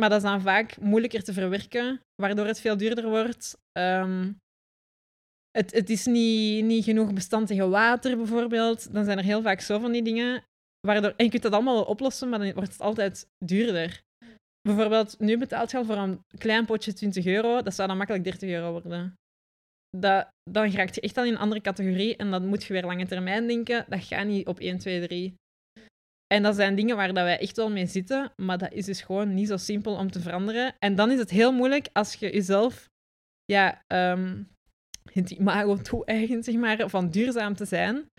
[0.00, 3.58] Maar dat is dan vaak moeilijker te verwerken, waardoor het veel duurder wordt.
[3.72, 4.32] Ehm,
[5.50, 8.92] het, het is niet, niet genoeg bestand tegen water, bijvoorbeeld.
[8.92, 10.44] Dan zijn er heel vaak zo van die dingen.
[10.86, 14.02] Waardoor, en je kunt dat allemaal oplossen, maar dan wordt het altijd duurder.
[14.60, 17.62] Bijvoorbeeld, nu betaalt je al voor een klein potje 20 euro.
[17.62, 19.14] Dat zou dan makkelijk 30 euro worden.
[19.90, 22.84] Dat, dan raakt je echt al in een andere categorie en dan moet je weer
[22.84, 23.84] lange termijn denken.
[23.88, 25.34] Dat gaat niet op 1, 2, 3.
[26.34, 29.00] En dat zijn dingen waar dat wij echt wel mee zitten, maar dat is dus
[29.00, 30.74] gewoon niet zo simpel om te veranderen.
[30.78, 32.88] En dan is het heel moeilijk als je jezelf
[33.44, 34.42] ja, ehm,
[35.12, 38.10] het imago toe-eigent, zeg maar, van duurzaam te zijn.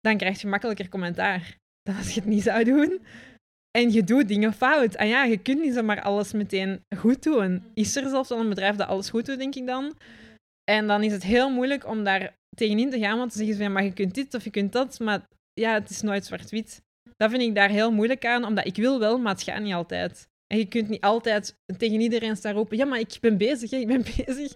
[0.00, 3.00] Dan krijg je makkelijker commentaar dan als je het niet zou doen.
[3.78, 4.94] En je doet dingen fout.
[4.94, 7.62] En ja, je kunt niet zomaar alles meteen goed doen.
[7.74, 9.96] Is er zelfs wel een bedrijf dat alles goed doet, denk ik dan?
[10.70, 13.64] En dan is het heel moeilijk om daar tegenin te gaan, want te zeggen van,
[13.64, 16.82] ja, maar je kunt dit of je kunt dat, maar ja, het is nooit zwart-wit.
[17.16, 19.74] Dat vind ik daar heel moeilijk aan, omdat ik wil wel, maar het gaat niet
[19.74, 20.28] altijd.
[20.46, 23.76] En je kunt niet altijd tegen iedereen staan roepen, ja, maar ik ben bezig, hè,
[23.76, 24.52] ik ben bezig.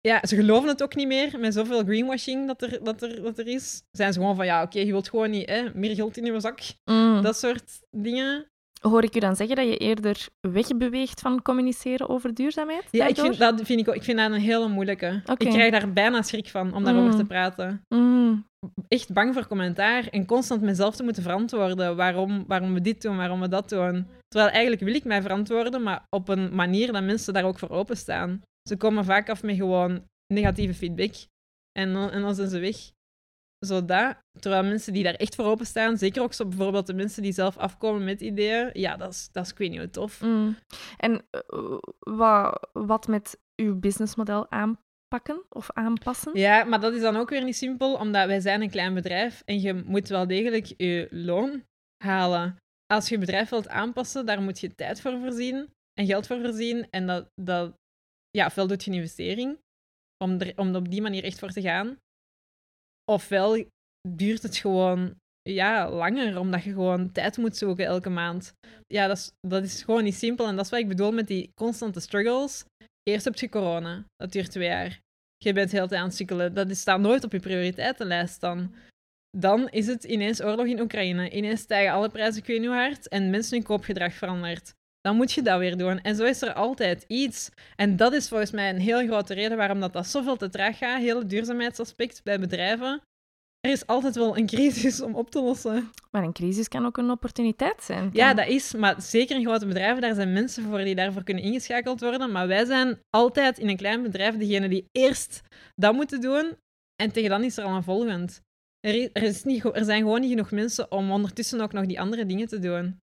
[0.00, 3.38] Ja, ze geloven het ook niet meer, met zoveel greenwashing dat er, dat er, dat
[3.38, 3.82] er is.
[3.90, 6.40] Zijn ze gewoon van, ja, oké, je wilt gewoon niet hè, meer geld in je
[6.40, 6.60] zak.
[6.84, 7.22] Mm.
[7.22, 8.46] Dat soort dingen.
[8.88, 12.84] Hoor ik u dan zeggen dat je eerder wegbeweegt van communiceren over duurzaamheid?
[12.90, 15.22] Ja, ik vind, dat vind ik, ook, ik vind dat een hele moeilijke.
[15.36, 17.16] Ik krijg daar bijna schrik van om daarover Mm.
[17.18, 17.82] te praten.
[17.88, 18.46] Mm.
[18.88, 23.16] Echt bang voor commentaar en constant mezelf te moeten verantwoorden waarom, waarom we dit doen,
[23.16, 24.06] waarom we dat doen.
[24.28, 27.70] Terwijl eigenlijk wil ik mij verantwoorden, maar op een manier dat mensen daar ook voor
[27.70, 28.42] openstaan.
[28.68, 30.02] Ze komen vaak af met gewoon
[30.34, 31.14] negatieve feedback
[31.78, 32.76] en en dan zijn ze weg.
[33.58, 37.32] Zodat, terwijl mensen die daar echt voor openstaan, zeker ook zo bijvoorbeeld de mensen die
[37.32, 40.20] zelf afkomen met ideeën, ja, dat is, dat is ik weet niet hoe tof.
[40.20, 40.56] Mm.
[40.96, 46.38] En eh, wat, wat met uw businessmodel aanpakken of aanpassen?
[46.38, 49.42] Ja, maar dat is dan ook weer niet simpel, omdat wij zijn een klein bedrijf
[49.44, 51.64] en je moet wel degelijk je loon
[52.04, 52.56] halen.
[52.86, 56.40] Als je je bedrijf wilt aanpassen, daar moet je tijd voor voorzien en geld voor
[56.40, 56.86] voorzien.
[56.90, 57.74] En dat, dat
[58.30, 59.58] ja, ofwel doet je een investering
[60.24, 61.98] om er, om er op die manier echt voor te gaan.
[63.12, 63.64] Ofwel
[64.08, 68.52] duurt het gewoon ja, langer, omdat je gewoon tijd moet zoeken elke maand.
[68.86, 70.46] Ja, dat is, dat is gewoon niet simpel.
[70.46, 72.64] En dat is wat ik bedoel met die constante struggles.
[73.02, 75.00] Eerst heb je corona, dat duurt twee jaar.
[75.36, 76.54] Je bent heel tijd aan het sukkelen.
[76.54, 78.74] Dat is- staat nooit op je prioriteitenlijst dan.
[79.38, 81.30] Dan is het ineens oorlog in Oekraïne.
[81.30, 84.74] Ineens stijgen alle prijzen, ik hard, en mensen hun koopgedrag verandert.
[85.06, 86.00] Dan moet je dat weer doen.
[86.00, 87.50] En zo is er altijd iets.
[87.76, 90.78] En dat is volgens mij een heel grote reden waarom dat, dat zoveel te traag
[90.78, 93.02] gaat, hele duurzaamheidsaspect bij bedrijven.
[93.60, 95.90] Er is altijd wel een crisis om op te lossen.
[96.10, 98.10] Maar een crisis kan ook een opportuniteit zijn.
[98.12, 101.44] Ja, dat is, maar zeker in grote bedrijven, daar zijn mensen voor die daarvoor kunnen
[101.44, 102.32] ingeschakeld worden.
[102.32, 105.42] Maar wij zijn altijd in een klein bedrijf degene die eerst
[105.74, 106.56] dat moeten doen.
[107.02, 108.40] En tegen dan is er al een volgend.
[108.80, 112.26] Er, is, niet, er zijn gewoon niet genoeg mensen om ondertussen ook nog die andere
[112.26, 112.98] dingen te doen.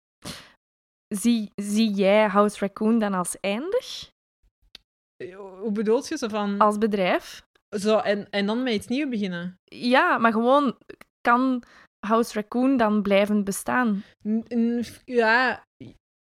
[1.12, 4.10] Zie, zie jij House Raccoon dan als eindig?
[5.36, 6.58] Hoe bedoelt je zo van...
[6.58, 7.42] Als bedrijf?
[7.68, 9.58] Zo, en, en dan met iets nieuws beginnen?
[9.64, 10.76] Ja, maar gewoon,
[11.20, 11.62] kan
[12.06, 14.02] House Raccoon dan blijven bestaan?
[14.28, 15.64] N- Ja,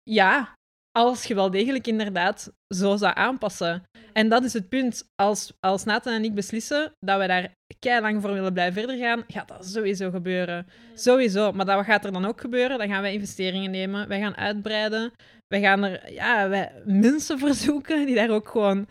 [0.03, 0.55] ja,
[0.93, 3.83] als je wel degelijk inderdaad zo zou aanpassen.
[4.13, 5.11] En dat is het punt.
[5.15, 7.55] Als, als Nathan en ik beslissen dat we daar
[8.01, 10.67] lang voor willen blijven verder gaan, gaat dat sowieso gebeuren.
[10.95, 11.53] Sowieso.
[11.53, 12.79] Maar dat, wat gaat er dan ook gebeuren?
[12.79, 15.13] Dan gaan wij investeringen nemen, wij gaan uitbreiden,
[15.49, 18.87] wij gaan er ja, wij, mensen verzoeken die daar ook gewoon...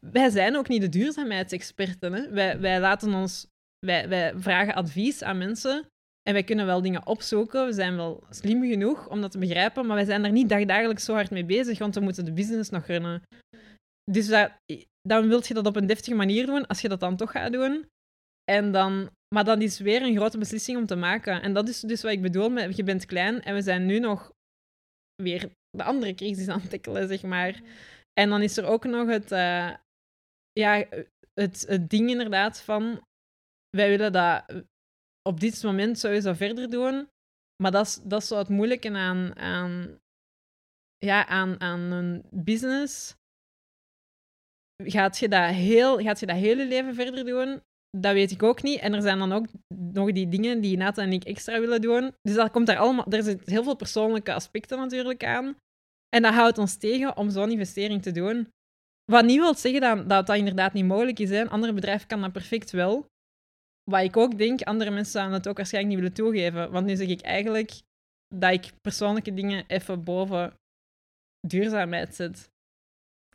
[0.00, 2.12] Wij zijn ook niet de duurzaamheidsexperten.
[2.12, 2.30] Hè?
[2.30, 3.46] Wij, wij laten ons...
[3.86, 5.86] Wij, wij vragen advies aan mensen
[6.26, 7.66] en wij kunnen wel dingen opzoeken.
[7.66, 11.04] We zijn wel slim genoeg om dat te begrijpen, maar wij zijn er niet dagdagelijks
[11.04, 13.22] zo hard mee bezig, want we moeten de business nog runnen.
[14.10, 14.52] Dus dat,
[15.08, 17.52] dan wil je dat op een deftige manier doen, als je dat dan toch gaat
[17.52, 17.88] doen.
[18.44, 21.42] En dan, maar dat is weer een grote beslissing om te maken.
[21.42, 24.32] En dat is dus wat ik bedoel je bent klein en we zijn nu nog
[25.22, 27.60] weer de andere crisis aan het zeg maar.
[28.12, 29.74] En dan is er ook nog het, eh,
[30.52, 30.86] ja,
[31.34, 33.06] het, het ding inderdaad van,
[33.76, 34.64] wij willen dat
[35.26, 37.08] op dit moment sowieso verder doen,
[37.62, 39.98] maar dat is, dat is zo het moeilijke aan, aan,
[40.98, 43.14] ja, aan, aan een business.
[44.84, 47.60] Gaat je, dat heel, gaat je dat hele leven verder doen?
[47.98, 48.80] Dat weet ik ook niet.
[48.80, 49.46] En er zijn dan ook
[49.92, 52.14] nog die dingen die Nathan en ik extra willen doen.
[52.22, 53.06] Dus dat komt daar allemaal...
[53.08, 55.56] Er zitten heel veel persoonlijke aspecten natuurlijk aan.
[56.16, 58.48] En dat houdt ons tegen om zo'n investering te doen.
[59.12, 61.30] Wat niet wil zeggen dat, dat inderdaad niet mogelijk is.
[61.30, 63.06] Een ander bedrijf kan dat perfect wel.
[63.90, 66.70] Wat ik ook denk, andere mensen zouden het ook waarschijnlijk niet willen toegeven.
[66.70, 67.80] Want nu zeg ik eigenlijk
[68.34, 70.54] dat ik persoonlijke dingen even boven
[71.40, 72.50] duurzaamheid zet.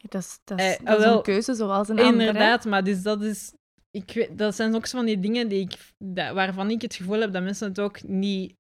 [0.10, 2.28] Dat is, dat is, eh, dat is een keuze zoals een andere.
[2.28, 3.54] Inderdaad, maar dus dat is...
[3.92, 6.96] Ik weet, dat zijn ook zo van die dingen die ik, dat, waarvan ik het
[6.96, 8.54] gevoel heb dat mensen het ook niet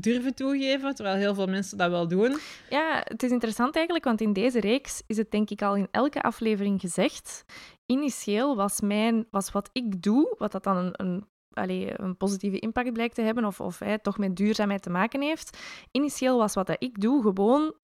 [0.00, 2.38] durven toegeven, terwijl heel veel mensen dat wel doen.
[2.70, 5.88] Ja, het is interessant eigenlijk, want in deze reeks is het denk ik al in
[5.90, 7.44] elke aflevering gezegd.
[7.86, 12.58] Initieel was, mijn, was wat ik doe, wat dat dan een, een allee, een positieve
[12.58, 15.58] impact blijkt te hebben of, of hè, toch met duurzaamheid te maken heeft.
[15.90, 17.74] Initieel was wat dat ik doe gewoon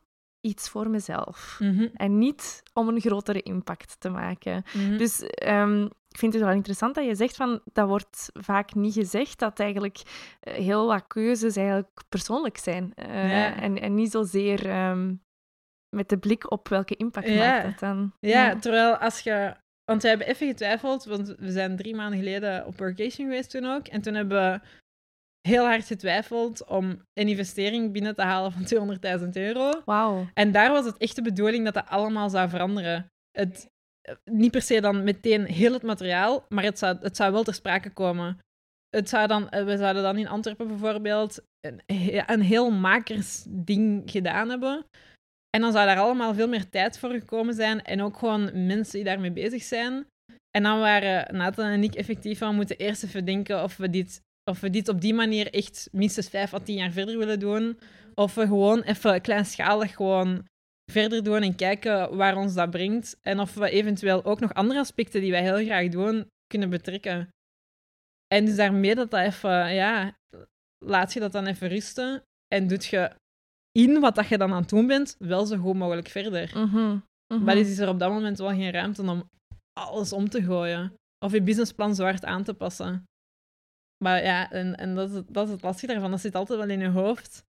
[0.41, 1.57] iets voor mezelf.
[1.61, 1.89] Mhm.
[1.95, 4.63] En niet om een grotere impact te maken.
[4.75, 4.97] Mhm.
[4.97, 8.93] Dus ehm, ik vind het wel interessant dat je zegt van dat wordt vaak niet
[8.95, 10.01] gezegd dat eigenlijk
[10.41, 12.93] eh, heel wat keuzes eigenlijk persoonlijk zijn.
[12.95, 13.55] Eh, Ja.
[13.61, 15.15] en, en niet zozeer ehm,
[15.97, 17.35] met de blik op welke impact Ja.
[17.37, 18.13] maakt dat dan.
[18.21, 19.55] Ja, terwijl als je...
[19.93, 23.65] Want we hebben even getwijfeld, want we zijn drie maanden geleden op workation geweest toen
[23.65, 23.89] ook.
[23.89, 24.61] En toen hebben we
[25.49, 29.83] heel hard getwijfeld om een investering binnen te halen van 200.000 euro.
[29.85, 30.27] Wauw.
[30.35, 33.07] En daar was het echt de bedoeling dat dat allemaal zou veranderen.
[33.31, 33.71] Het,
[34.25, 37.55] niet per se dan meteen heel het materiaal, maar het zou, het zou wel ter
[37.55, 38.39] sprake komen.
[38.89, 41.81] Het zou dan, eh, we zouden dan in Antwerpen bijvoorbeeld een,
[42.27, 44.85] een heel makersding gedaan hebben.
[45.57, 48.93] En dan zou daar allemaal veel meer tijd voor gekomen zijn en ook gewoon mensen
[48.93, 50.07] die daarmee bezig zijn.
[50.51, 54.21] En dan waren Nathan en ik effectief van moeten eerst even denken of we dit,
[54.51, 57.79] of we dit op die manier echt minstens vijf à tien jaar verder willen doen.
[58.15, 60.47] Of we gewoon even kleinschalig gewoon
[60.93, 63.19] verder doen en kijken waar ons dat brengt.
[63.23, 67.29] En of we eventueel ook nog andere aspecten die wij heel graag doen, kunnen betrekken.
[68.35, 70.17] En dus daarmee dat dat even, ja,
[70.85, 72.23] laat je dat dan even rusten
[72.55, 73.11] en doet je
[73.73, 76.51] in wat dat je dan aan het doen bent, wel zo goed mogelijk verder.
[76.55, 76.99] Mhm.
[77.35, 77.45] Mhm.
[77.45, 79.31] Maar dus is er op dat moment wel geen ruimte om
[79.81, 80.93] alles om te gooien.
[81.25, 83.05] Of je businessplan zo hard aan te passen.
[84.05, 86.11] Maar ja, en, en dat, is, het- dat is het lastige daarvan.
[86.11, 87.45] Dat zit altijd wel in je hoofd.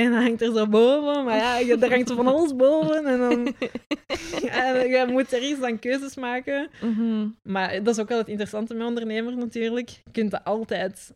[0.00, 1.24] En dan hangt er zo boven.
[1.24, 3.06] Maar ja, er hangt van alles boven.
[3.06, 3.54] En dan
[4.50, 6.70] ja, je moet er iets dan keuzes maken.
[6.82, 7.28] Mhm.
[7.48, 9.88] Maar dat is ook wel het interessante met ondernemer natuurlijk.
[9.88, 11.14] Je kunt dat altijd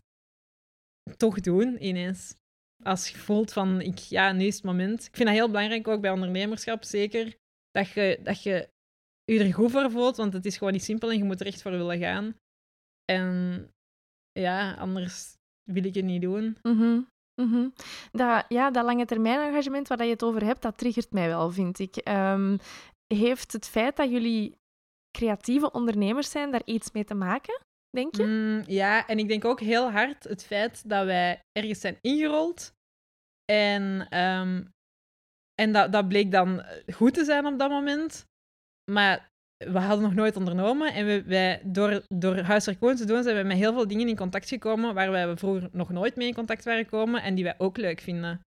[1.17, 2.35] toch doen, ineens.
[2.85, 5.07] Als je voelt van, ik, ja, nu is het moment.
[5.07, 7.37] Ik vind dat heel belangrijk, ook bij ondernemerschap, zeker.
[7.71, 8.69] Dat je, dat je
[9.25, 11.47] je er goed voor voelt, want het is gewoon niet simpel en je moet er
[11.47, 12.35] echt voor willen gaan.
[13.05, 13.69] En
[14.33, 15.37] ja, anders
[15.71, 16.59] wil ik het niet doen.
[16.63, 17.01] Mhm,
[17.43, 17.69] mhm.
[18.13, 21.51] Dat, ja, dat lange termijn engagement waar je het over hebt, dat triggert mij wel,
[21.51, 21.97] vind ik.
[21.97, 22.57] Ehm,
[23.15, 24.57] heeft het feit dat jullie
[25.11, 27.61] creatieve ondernemers zijn daar iets mee te maken,
[27.95, 28.23] denk je?
[28.23, 32.73] Mm, ja, en ik denk ook heel hard het feit dat wij ergens zijn ingerold.
[33.53, 34.65] En, ehm,
[35.55, 38.25] en dat, dat bleek dan goed te zijn op dat moment.
[38.91, 39.29] Maar
[39.73, 40.93] we hadden nog nooit ondernomen.
[40.93, 44.09] En we, wij, door, door huiswerk gewoon te doen, zijn we met heel veel dingen
[44.09, 47.45] in contact gekomen waar wij vroeger nog nooit mee in contact waren gekomen en die
[47.45, 48.41] wij ook leuk vinden.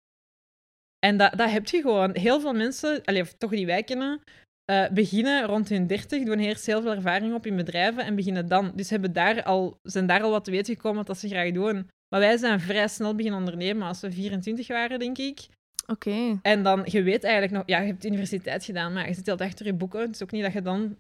[1.07, 2.17] En dat, dat heb je gewoon.
[2.17, 4.21] Heel veel mensen, allee, of toch die wij kennen,
[4.67, 8.49] eh, beginnen rond hun 30, doen eerst heel veel ervaring op in bedrijven en beginnen
[8.49, 8.73] dan.
[8.75, 11.89] Dus hebben daar al, zijn daar al wat te weten gekomen wat ze graag doen.
[12.09, 15.47] Maar wij zijn vrij snel beginnen ondernemen als we 24 waren, denk ik.
[15.87, 16.39] Oké.
[16.43, 19.51] En dan, je weet eigenlijk nog, ja, je hebt universiteit gedaan, maar je zit altijd
[19.51, 20.01] achter je boeken.
[20.01, 20.97] Het is ook niet dat je dan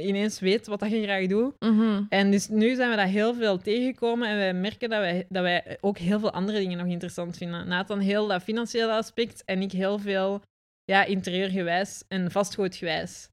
[0.00, 1.54] ineens weet wat dat je graag doet.
[1.58, 2.02] Mhm.
[2.08, 5.42] En dus nu zijn we dat heel veel tegengekomen en wij merken dat wij, dat
[5.42, 7.68] wij ook heel veel andere dingen nog interessant vinden.
[7.68, 10.42] Nathan heel dat financiële aspect en ik heel veel
[10.84, 13.28] ja, interieurgewijs en vastgoedgewijs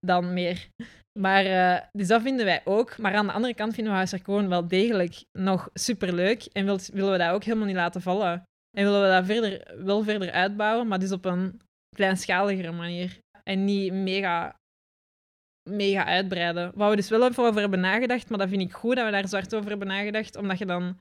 [0.00, 0.68] dan meer.
[1.18, 2.98] Maar eh, dus dat vinden wij ook.
[2.98, 6.78] Maar aan de andere kant vinden we Huiswerk gewoon wel degelijk nog superleuk en wil,
[6.92, 8.42] willen we dat ook helemaal niet laten vallen.
[8.76, 11.60] En willen we dat verder, wel verder uitbouwen, maar dus op een
[11.96, 13.18] kleinschaligere manier.
[13.42, 14.56] En niet mega
[15.70, 16.72] mega uitbreiden.
[16.74, 19.10] Waar we dus wel even over hebben nagedacht, maar dat vind ik goed dat we
[19.10, 20.98] daar zo hard over hebben nagedacht, omdat je dan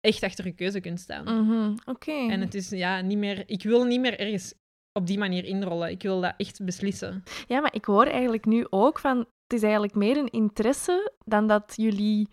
[0.00, 1.24] echt achter je keuze kunt staan.
[1.24, 1.76] Mhm.
[1.84, 2.12] Oké.
[2.12, 3.42] En het is ja, niet meer...
[3.46, 4.54] Ik wil niet meer ergens
[4.92, 5.90] op die manier inrollen.
[5.90, 7.22] Ik wil dat echt beslissen.
[7.46, 9.18] Ja, maar ik hoor eigenlijk nu ook van...
[9.18, 12.28] Het is eigenlijk meer een interesse dan dat jullie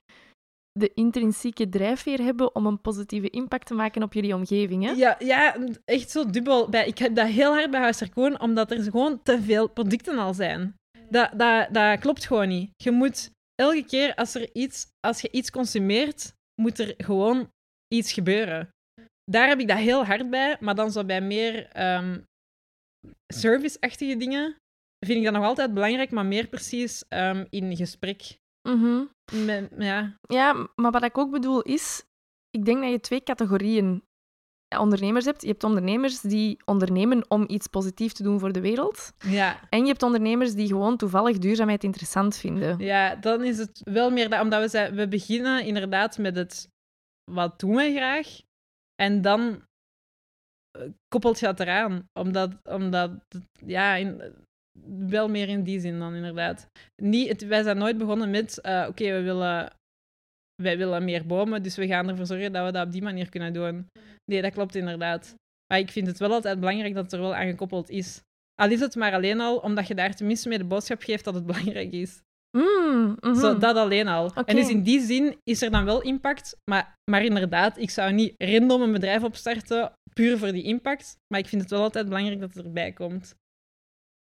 [0.72, 4.84] de intrinsieke drijfveer hebben om een positieve impact te maken op jullie omgeving.
[4.84, 4.92] Hè?
[4.92, 6.70] Ja, ja, echt zo dubbel.
[6.70, 8.02] Bij, ik heb dat heel hard bij Huis
[8.40, 10.76] omdat er gewoon te veel producten al zijn.
[11.10, 12.70] Dat, dat, dat klopt gewoon niet.
[12.76, 17.50] Je moet elke keer als, er iets, als je iets consumeert, moet er gewoon
[17.94, 18.70] iets gebeuren.
[19.32, 22.28] Daar heb ik dat heel hard bij, maar dan zo bij meer um,
[23.28, 24.56] service-achtige dingen
[25.06, 28.38] vind ik dat nog altijd belangrijk, maar meer precies um, in gesprek.
[28.70, 29.10] Mm
[29.46, 30.18] Met, ja.
[30.22, 32.04] ja, maar wat ik ook bedoel is,
[32.50, 34.04] ik denk dat je twee categorieën
[34.78, 35.42] ondernemers hebt.
[35.42, 39.14] Je hebt ondernemers die ondernemen om iets positiefs te doen voor de wereld.
[39.20, 39.60] Ja.
[39.70, 42.80] En je hebt ondernemers die gewoon toevallig duurzaamheid interessant vinden.
[42.80, 46.70] Ja, dan is het wel meer dat, omdat we, we beginnen inderdaad met het
[47.32, 48.42] wat doen we graag.
[48.96, 49.68] En dan
[51.08, 52.10] koppelt je dat eraan.
[52.14, 53.12] Omdat, omdat
[53.66, 54.22] ja, in,
[55.08, 56.70] wel meer in die zin dan inderdaad.
[56.96, 59.74] Niet, het, wij zijn nooit begonnen met, uh, oké, we willen,
[60.62, 63.30] wij willen meer bomen, dus we gaan ervoor zorgen dat we dat op die manier
[63.30, 63.88] kunnen doen.
[64.26, 65.36] Nee, dat klopt inderdaad.
[65.68, 68.22] Maar ik vind het wel altijd belangrijk dat het er wel aan gekoppeld is.
[68.56, 71.34] Al is het maar alleen al omdat je daar tenminste mee de boodschap geeft dat
[71.34, 72.22] het belangrijk is.
[72.58, 74.34] Mm, Zo, dat alleen al.
[74.34, 76.58] En dus in die zin is er dan wel impact.
[76.72, 81.16] Maar, maar inderdaad, ik zou niet random een bedrijf opstarten puur voor die impact.
[81.28, 83.36] Maar ik vind het wel altijd belangrijk dat het erbij komt.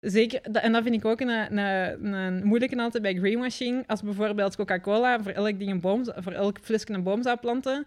[0.07, 3.87] Zeker, en dat vind ik ook een, een, een moeilijke altijd bij greenwashing.
[3.87, 7.87] Als bijvoorbeeld Coca-Cola voor elk, ding een boom, voor elk flesje een boom zou planten,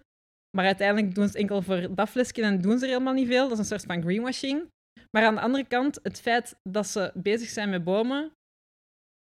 [0.57, 3.43] maar uiteindelijk doen ze enkel voor dat flesje en doen ze er helemaal niet veel.
[3.43, 4.67] Dat is een soort van greenwashing.
[5.11, 8.31] Maar aan de andere kant, het feit dat ze bezig zijn met bomen,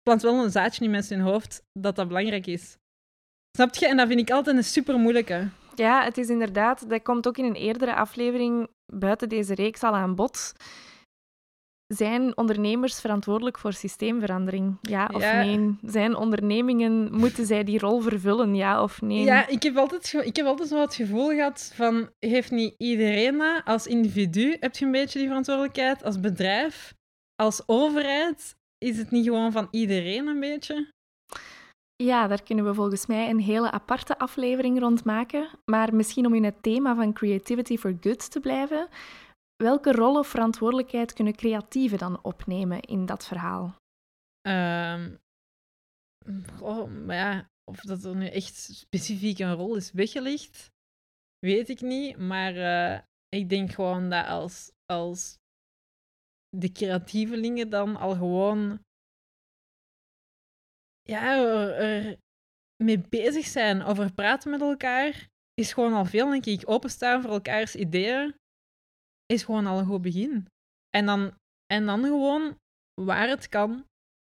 [0.05, 2.77] plant wel een zaadje in mensen hun hoofd dat dat belangrijk is.
[3.57, 3.87] Snap je?
[3.87, 5.47] En dat vind ik altijd een super moeilijke.
[5.75, 9.95] Ja, het is inderdaad, dat komt ook in een eerdere aflevering buiten deze reeks al
[9.95, 10.53] aan bod.
[11.93, 14.77] Zijn ondernemers verantwoordelijk voor systeemverandering?
[14.81, 15.77] Ja of nee?
[15.81, 18.55] Zijn ondernemingen, moeten zij die rol vervullen?
[18.55, 19.23] Ja of nee?
[19.23, 23.37] Ja, ik heb altijd, ik heb altijd zo het gevoel gehad van, heeft niet iedereen
[23.37, 23.61] dat?
[23.65, 26.03] Als individu heb je een beetje die verantwoordelijkheid.
[26.03, 26.93] Als bedrijf,
[27.35, 30.93] als overheid, is het niet gewoon van iedereen een beetje?
[32.03, 35.49] Ja, daar kunnen we volgens mij een hele aparte aflevering rond maken.
[35.71, 38.87] Maar misschien om in het thema van Creativity for Good te blijven,
[39.63, 43.75] welke rol of verantwoordelijkheid kunnen creatieven dan opnemen in dat verhaal?
[44.47, 45.19] Um,
[47.05, 50.71] maar ja, of dat er nu echt specifiek een rol is weggelegd,
[51.39, 52.17] weet ik niet.
[52.17, 55.37] Maar uh, ik denk gewoon dat als, als
[56.59, 58.79] de creatievelingen dan al gewoon
[61.01, 61.37] ja,
[61.77, 62.17] er,
[62.83, 66.69] mee bezig zijn, over praten met elkaar, is gewoon al veel, denk ik.
[66.69, 68.35] Openstaan voor elkaars ideeën
[69.25, 70.47] is gewoon al een goed begin.
[70.89, 71.33] En dan,
[71.73, 72.57] en dan gewoon,
[73.01, 73.85] waar het kan,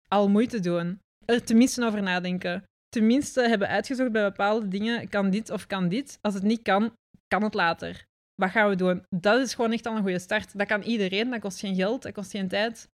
[0.08, 0.99] al moeite doen.
[1.25, 2.63] Er tenminste over nadenken.
[2.89, 6.17] Tenminste hebben uitgezocht bij bepaalde dingen, kan dit of kan dit.
[6.21, 6.93] Als het niet kan,
[7.27, 8.06] kan het later.
[8.41, 9.06] Wat gaan we doen?
[9.15, 10.58] Dat is gewoon echt al een goede start.
[10.58, 12.89] Dat kan iedereen, dat kost geen geld, dat kost geen tijd.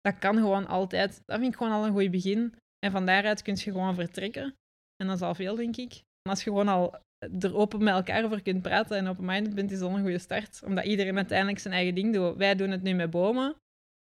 [0.00, 1.22] Dat kan gewoon altijd.
[1.24, 2.54] Dat vind ik gewoon al een goed begin.
[2.78, 4.54] En van daaruit kun je gewoon vertrekken.
[4.96, 5.92] En dat is al veel, denk ik.
[5.94, 7.00] En als je gewoon al
[7.40, 10.62] er open met elkaar over kunt praten en open-minded bent, is dat een goede start.
[10.64, 12.36] Omdat iedereen uiteindelijk zijn eigen ding doet.
[12.36, 13.56] Wij doen het nu met bomen.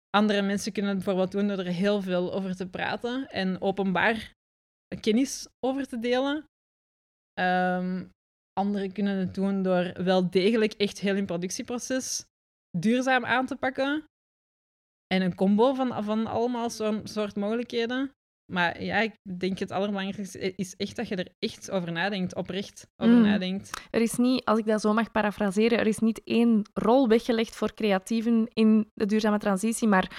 [0.09, 4.33] Andere mensen kunnen het bijvoorbeeld doen door er heel veel over te praten en openbaar
[4.99, 6.45] kennis over te delen.
[7.39, 8.11] Um,
[8.57, 12.25] anderen kunnen het doen door wel degelijk echt heel hun productieproces
[12.77, 14.03] duurzaam aan te pakken.
[15.07, 18.11] En een combo van, van allemaal zo'n soort mogelijkheden.
[18.51, 22.87] Maar ja, ik denk het allerbelangrijkste is echt dat je er echt over nadenkt, oprecht
[22.95, 23.21] over mm.
[23.21, 23.81] nadenkt.
[23.91, 27.55] Er is niet, als ik dat zo mag parafraseren, er is niet één rol weggelegd
[27.55, 30.11] voor creatieven in de duurzame transitie, maar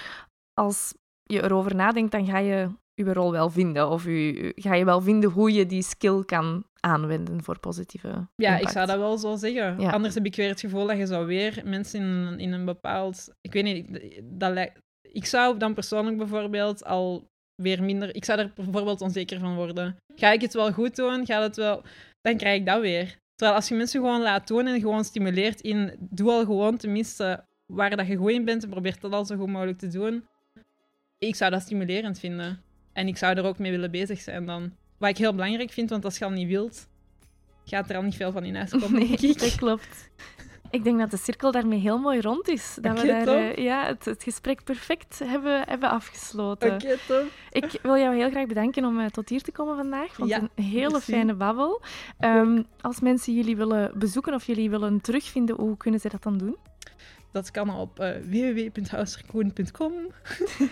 [0.53, 2.69] als je erover nadenkt, dan ga je
[3.05, 3.89] je rol wel vinden.
[3.89, 8.57] Of je, ga je wel vinden hoe je die skill kan aanwenden voor positieve Ja,
[8.57, 9.91] ik zou dat wel zo zeggen.
[9.91, 13.29] Anders heb ik weer het gevoel dat je zou weer mensen in, in een bepaald...
[13.41, 18.15] Ik weet niet, dat, ik zou dan persoonlijk bijvoorbeeld al weer minder.
[18.15, 19.97] Ik zou er bijvoorbeeld onzeker van worden.
[20.15, 21.25] Ga ik het wel goed doen?
[21.25, 21.83] Gaat het wel...
[22.21, 23.17] Dan krijg ik dat weer.
[23.35, 25.95] Terwijl als je mensen gewoon laat doen en gewoon stimuleert in...
[25.99, 29.35] Doe al gewoon tenminste waar dat je goed in bent en probeer dat al zo
[29.35, 30.27] goed mogelijk te doen.
[31.17, 32.63] Ik zou dat stimulerend vinden.
[32.99, 34.71] En ik zou er ook mee willen bezig zijn dan.
[34.97, 36.87] Wat ik heel belangrijk vind, want als je al niet wilt,
[37.65, 40.09] gaat er al niet veel van in huis komen, nee, dat klopt.
[40.69, 42.77] Ik denk dat de cirkel daarmee heel mooi rond is.
[42.81, 46.73] Dat we daar uh, ja, het, het, gesprek perfect hebben, hebben afgesloten.
[46.73, 50.13] Oké, okay, Ik wil jou heel graag bedanken om uh, tot hier te komen vandaag.
[50.13, 51.81] Vond ja, een hele fijne babbel.
[52.19, 56.37] Um, als mensen jullie willen bezoeken of jullie willen terugvinden, hoe kunnen ze dat dan
[56.37, 56.57] doen?
[57.31, 58.07] Dat kan op uh,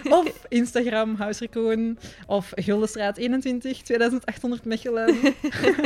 [0.19, 5.15] of Instagram Houserkoen of Guldenstraat 21, 2800 Mechelen.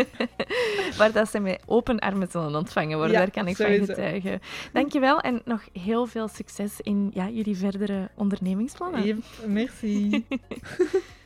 [0.97, 3.85] Waar dat ze met open armen zullen ontvangen worden, daar kan ik sowieso.
[3.85, 4.39] van getuigen.
[4.73, 9.05] Dankjewel en nog heel veel succes in ja, jullie verdere ondernemingsplannen.
[9.05, 10.25] Yep, merci.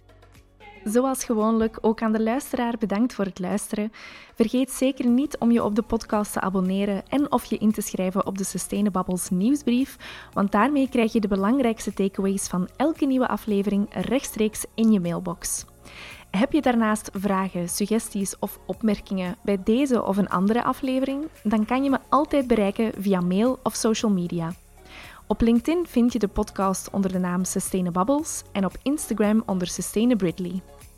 [0.86, 3.92] Zoals gewoonlijk ook aan de luisteraar bedankt voor het luisteren.
[4.36, 7.82] Vergeet zeker niet om je op de podcast te abonneren en of je in te
[7.82, 9.98] schrijven op de Sustainabubbles nieuwsbrief,
[10.34, 15.66] want daarmee krijg je de belangrijkste takeaways van elke nieuwe aflevering rechtstreeks in je mailbox.
[16.32, 21.28] Heb je daarnaast vragen, suggesties of opmerkingen bij deze of een andere aflevering?
[21.44, 24.54] Dan kan je me altijd bereiken via mail of social media.
[25.28, 30.62] Op LinkedIn vind je de podcast onder de naam Sustainabubbles en op Instagram onder Sustainabridley.